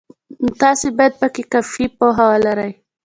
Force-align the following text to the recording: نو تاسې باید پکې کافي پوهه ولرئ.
نو 0.41 0.49
تاسې 0.61 0.87
باید 0.97 1.13
پکې 1.21 1.43
کافي 1.53 1.85
پوهه 1.97 2.25
ولرئ. 2.29 2.71